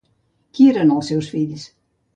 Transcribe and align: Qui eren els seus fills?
Qui 0.57 0.65
eren 0.71 0.95
els 0.97 1.13
seus 1.15 1.31
fills? 1.37 1.71